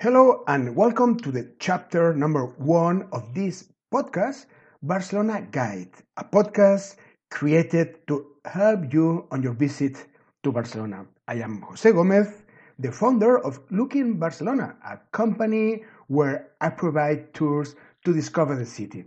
[0.00, 4.46] Hello and welcome to the chapter number one of this podcast,
[4.80, 6.94] Barcelona Guide, a podcast
[7.32, 10.06] created to help you on your visit
[10.44, 11.04] to Barcelona.
[11.26, 12.44] I am Jose Gomez,
[12.78, 19.04] the founder of Looking Barcelona, a company where I provide tours to discover the city.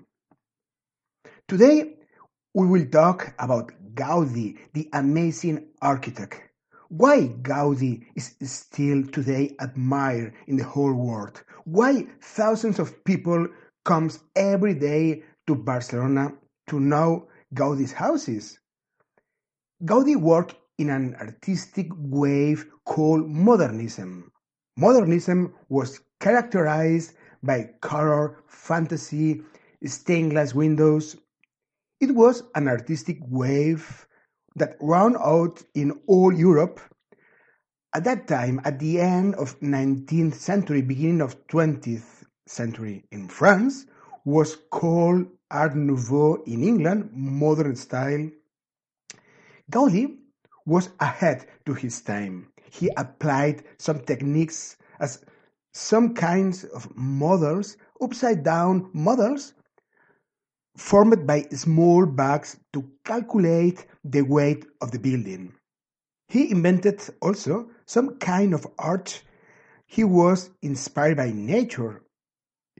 [1.47, 1.99] Today,
[2.53, 6.50] we will talk about Gaudi, the amazing architect
[6.91, 11.41] why Gaudi is still today admired in the whole world?
[11.63, 13.47] Why thousands of people
[13.85, 16.33] comes every day to Barcelona
[16.67, 18.59] to know Gaudi's houses?
[19.85, 24.29] Gaudi worked in an artistic wave called modernism.
[24.75, 29.41] Modernism was characterized by color, fantasy,
[29.85, 31.15] stained glass windows.
[32.01, 34.05] It was an artistic wave
[34.55, 36.79] that ran out in all Europe.
[37.93, 43.85] At that time, at the end of 19th century, beginning of 20th century in France,
[44.25, 48.29] was called Art Nouveau in England, modern style.
[49.69, 50.17] Gaudi
[50.65, 52.47] was ahead to his time.
[52.71, 55.25] He applied some techniques as
[55.73, 59.53] some kinds of models, upside down models,
[60.75, 65.53] formed by small bags to calculate the weight of the building.
[66.27, 69.21] He invented also some kind of art.
[69.85, 72.03] He was inspired by nature.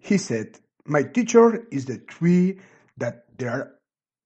[0.02, 2.60] He said, My teacher is the tree
[2.98, 3.74] that there,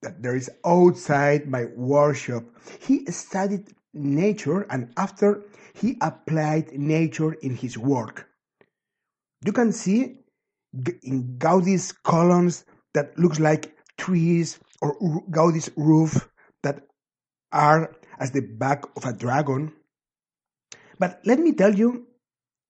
[0.03, 2.43] that there is outside my workshop.
[2.79, 8.29] He studied nature and after he applied nature in his work.
[9.43, 10.19] You can see
[11.03, 14.97] in Gaudi's columns that looks like trees or
[15.29, 16.27] Gaudi's roof
[16.63, 16.81] that
[17.51, 19.71] are as the back of a dragon.
[20.97, 22.07] But let me tell you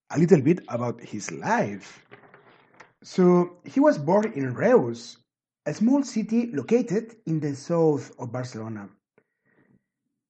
[0.10, 2.06] a little bit about his life.
[3.04, 5.18] So he was born in Reus,
[5.66, 8.90] a small city located in the south of Barcelona.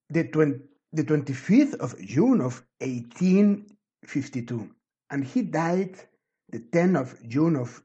[0.10, 0.60] The, 20,
[0.94, 4.70] the 25th of June of 1852,
[5.10, 5.98] and he died
[6.50, 7.82] the 10th of June of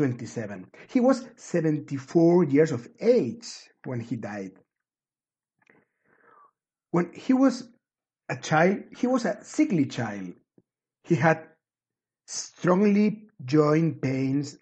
[0.00, 0.66] 1927.
[0.88, 3.46] He was 74 years of age
[3.84, 4.52] when he died.
[6.90, 7.68] When he was
[8.28, 10.32] a child, he was a sickly child.
[11.04, 11.46] He had
[12.26, 14.58] strongly joint pains.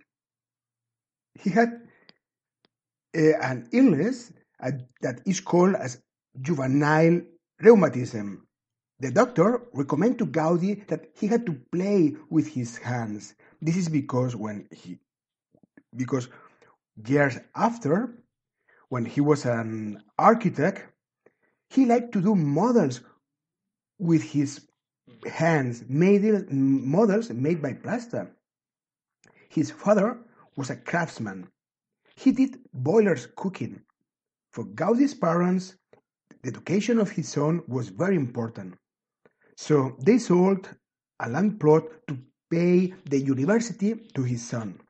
[1.34, 1.82] He had
[3.16, 4.32] uh, an illness
[4.62, 4.72] uh,
[5.02, 6.00] that is called as
[6.40, 7.22] juvenile
[7.60, 8.46] rheumatism.
[9.00, 13.34] The doctor recommended to Gaudi that he had to play with his hands.
[13.62, 14.98] This is because when he,
[15.98, 16.28] because
[17.06, 18.14] years after,
[18.88, 20.86] when he was an architect,
[21.68, 23.02] he liked to do models
[23.98, 24.66] with his
[25.30, 28.30] hands, made models made by plaster.
[29.50, 30.18] His father
[30.56, 31.48] was a craftsman.
[32.16, 33.82] He did boilers cooking.
[34.52, 35.76] For Gaudi's parents,
[36.42, 38.74] the education of his son was very important.
[39.56, 40.68] So they sold
[41.20, 42.18] a land plot to
[42.50, 44.80] pay the university to his son.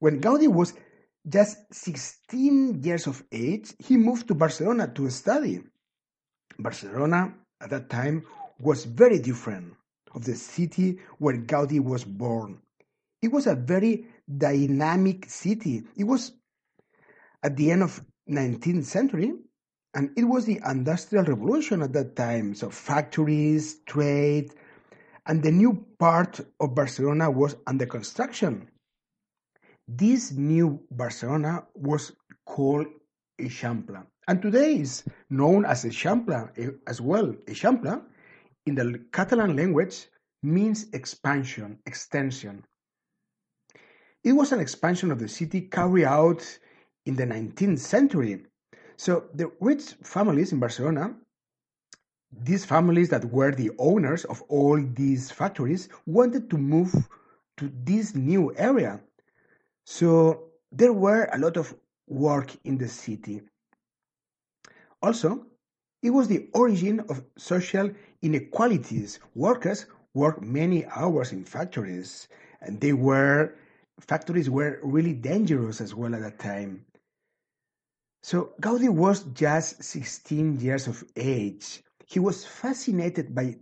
[0.00, 0.28] When mm-hmm.
[0.28, 0.74] Gaudi was
[1.28, 5.60] just 16 years of age, he moved to Barcelona to study.
[6.58, 8.24] Barcelona at that time
[8.58, 9.74] was very different
[10.14, 12.60] of the city where Gaudi was born.
[13.22, 14.06] It was a very
[14.38, 15.84] dynamic city.
[15.96, 16.32] It was
[17.42, 19.32] at the end of 19th century
[19.94, 22.54] and it was the industrial revolution at that time.
[22.54, 24.52] So factories, trade,
[25.26, 28.68] and the new part of Barcelona was under construction.
[29.92, 32.12] This new Barcelona was
[32.46, 32.86] called
[33.40, 34.06] Eixample.
[34.28, 37.34] And today is known as Eixample eh, as well.
[37.48, 38.00] Eixample
[38.66, 40.06] in the Catalan language
[40.44, 42.64] means expansion, extension.
[44.22, 46.46] It was an expansion of the city carried out
[47.06, 48.46] in the 19th century.
[48.96, 51.16] So the rich families in Barcelona,
[52.30, 56.94] these families that were the owners of all these factories, wanted to move
[57.56, 59.00] to this new area.
[59.90, 61.74] So there were a lot of
[62.06, 63.42] work in the city.
[65.02, 65.46] Also,
[66.00, 67.90] it was the origin of social
[68.22, 69.18] inequalities.
[69.34, 72.28] Workers worked many hours in factories,
[72.60, 73.56] and they were
[73.98, 76.86] factories were really dangerous as well at that time.
[78.22, 81.82] So Gaudi was just 16 years of age.
[82.06, 83.56] He was fascinated by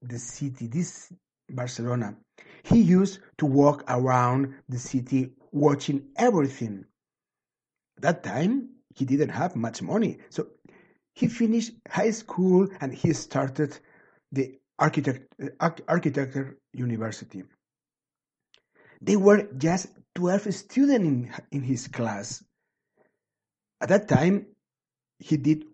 [0.00, 1.12] the city, this
[1.50, 2.16] Barcelona.
[2.62, 6.84] He used to walk around the city watching everything.
[8.00, 10.18] That time, he didn't have much money.
[10.28, 10.48] So
[11.14, 13.78] he finished high school and he started
[14.32, 15.32] the architect,
[15.88, 17.44] architecture university.
[19.00, 22.42] They were just 12 students in, in his class.
[23.80, 24.46] At that time,
[25.18, 25.64] he did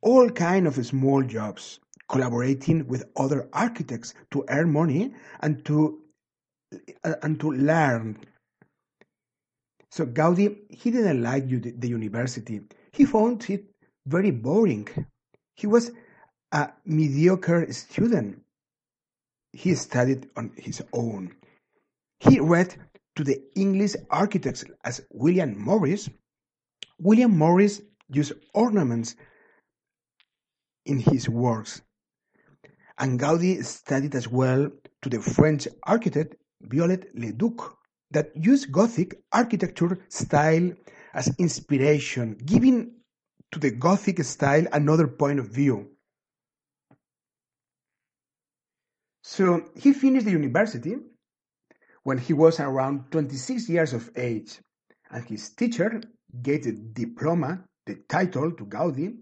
[0.00, 6.02] all kind of small jobs, collaborating with other architects to earn money and to
[7.04, 8.18] uh, and to learn.
[9.94, 12.62] So Gaudi, he didn't like the university.
[12.90, 13.66] He found it
[14.04, 14.88] very boring.
[15.54, 15.92] He was
[16.50, 18.42] a mediocre student.
[19.52, 21.36] He studied on his own.
[22.18, 22.74] He read
[23.14, 26.10] to the English architects as William Morris.
[26.98, 29.14] William Morris used ornaments
[30.86, 31.82] in his works.
[32.98, 37.78] And Gaudi studied as well to the French architect Viollet le Duc
[38.10, 40.72] that used Gothic architecture style
[41.12, 42.92] as inspiration, giving
[43.52, 45.90] to the Gothic style another point of view.
[49.22, 50.96] So he finished the university
[52.02, 54.60] when he was around 26 years of age,
[55.10, 56.00] and his teacher
[56.42, 59.16] gave the diploma, the title to Gaudi,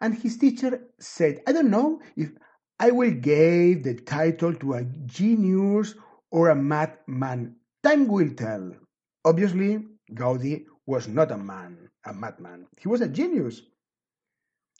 [0.00, 2.30] and his teacher said, I don't know if
[2.78, 5.94] I will give the title to a genius
[6.30, 7.56] or a madman.
[7.88, 8.70] Time will tell.
[9.24, 9.78] Obviously,
[10.12, 12.66] Gaudi was not a man, a madman.
[12.78, 13.62] He was a genius.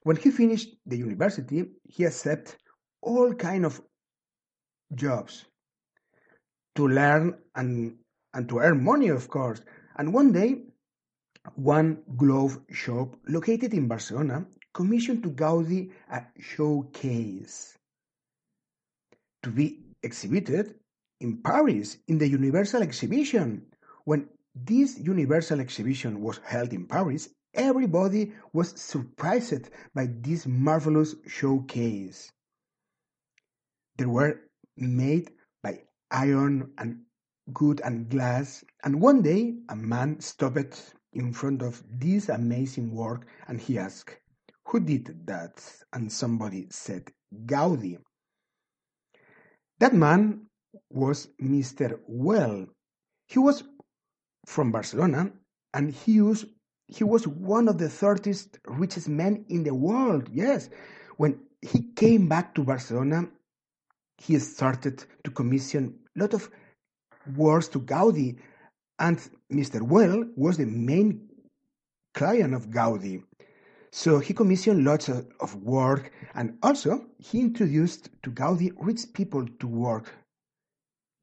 [0.02, 2.56] When he finished the university, he accepted
[3.00, 3.80] all kind of
[4.94, 5.46] jobs
[6.76, 7.96] to learn and,
[8.34, 9.62] and to earn money, of course.
[9.96, 10.64] And one day,
[11.54, 17.74] one glove shop located in Barcelona commissioned to Gaudi a showcase
[19.42, 20.74] to be exhibited
[21.20, 23.66] in Paris in the Universal Exhibition.
[24.04, 32.30] When this Universal Exhibition was held in Paris, everybody was surprised by this marvelous showcase.
[33.96, 34.40] They were
[34.76, 35.32] made
[35.62, 37.00] by iron and
[37.60, 43.26] wood and glass, and one day a man stopped in front of this amazing work
[43.48, 44.16] and he asked,
[44.66, 45.64] Who did that?
[45.92, 47.10] And somebody said,
[47.46, 47.98] Gaudi.
[49.80, 50.46] That man
[50.90, 51.98] was Mr.
[52.10, 52.68] Güell.
[53.26, 53.64] He was
[54.46, 55.32] from Barcelona
[55.74, 56.46] and he was,
[56.86, 60.28] he was one of the 30th richest men in the world.
[60.32, 60.70] Yes.
[61.16, 63.28] When he came back to Barcelona,
[64.18, 66.50] he started to commission a lot of
[67.36, 68.38] works to Gaudi,
[68.98, 69.18] and
[69.52, 69.80] Mr.
[69.80, 71.28] Güell was the main
[72.14, 73.22] client of Gaudi.
[73.92, 79.46] So he commissioned lots of, of work, and also he introduced to Gaudi rich people
[79.60, 80.12] to work.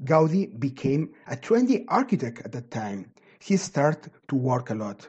[0.03, 3.11] Gaudi became a trendy architect at that time.
[3.39, 5.07] He started to work a lot.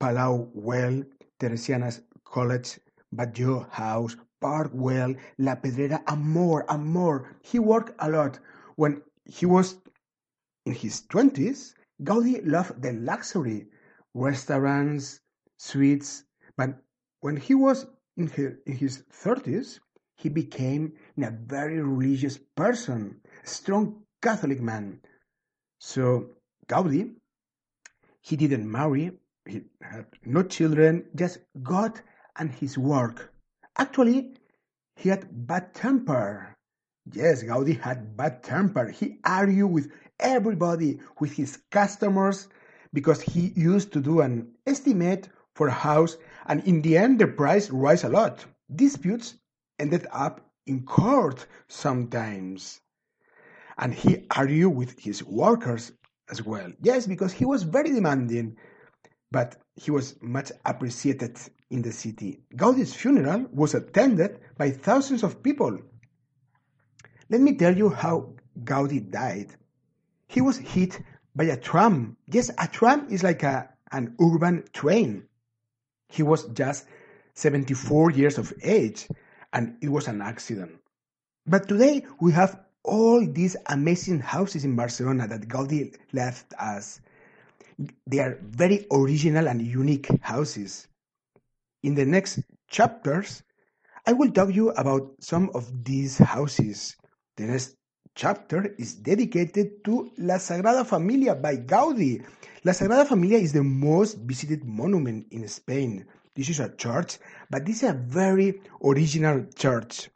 [0.00, 1.06] Palau Güell,
[1.38, 2.78] Teresianas College,
[3.14, 7.36] Batlló House, Park Güell, La Pedrera, and more and more.
[7.42, 8.38] He worked a lot.
[8.76, 9.76] When he was
[10.66, 13.68] in his 20s, Gaudi loved the luxury,
[14.14, 15.20] restaurants,
[15.58, 16.24] suites,
[16.56, 16.70] but
[17.20, 17.86] when he was
[18.16, 19.78] in his, in his 30s,
[20.22, 25.00] he became a very religious person, a strong Catholic man.
[25.80, 26.30] So
[26.68, 27.10] Gaudi,
[28.20, 29.10] he didn't marry,
[29.44, 32.00] he had no children, just God
[32.36, 33.34] and his work.
[33.76, 34.34] Actually,
[34.94, 36.54] he had bad temper.
[37.12, 38.90] Yes, Gaudi had bad temper.
[38.90, 42.46] He argued with everybody, with his customers,
[42.92, 47.26] because he used to do an estimate for a house, and in the end, the
[47.26, 48.44] price rise a lot.
[48.72, 49.34] Disputes
[49.78, 52.80] ended up in court sometimes.
[53.78, 55.92] And he argued with his workers
[56.30, 56.70] as well.
[56.80, 58.56] Yes, because he was very demanding,
[59.30, 61.38] but he was much appreciated
[61.70, 62.42] in the city.
[62.54, 65.78] Gaudi's funeral was attended by thousands of people.
[67.30, 69.56] Let me tell you how Gaudi died.
[70.28, 71.00] He was hit
[71.34, 72.16] by a tram.
[72.26, 75.24] Yes, a tram is like a, an urban train.
[76.08, 76.86] He was just
[77.34, 79.08] 74 years of age
[79.52, 80.72] and it was an accident.
[81.46, 87.00] But today we have all these amazing houses in Barcelona that Gaudi left us.
[88.06, 90.88] They are very original and unique houses.
[91.82, 93.42] In the next chapters,
[94.06, 96.96] I will talk you about some of these houses.
[97.36, 97.76] The next
[98.14, 102.24] chapter is dedicated to La Sagrada Familia by Gaudi.
[102.64, 106.06] La Sagrada Familia is the most visited monument in Spain.
[106.34, 107.18] This is a church,
[107.50, 110.08] but this is a very original church.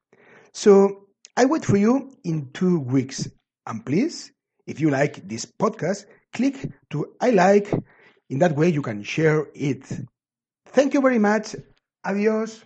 [0.53, 3.29] So I wait for you in two weeks.
[3.67, 4.33] And please,
[4.67, 7.73] if you like this podcast, click to I like.
[8.31, 9.85] In that way, you can share it.
[10.67, 11.55] Thank you very much.
[12.05, 12.65] Adios.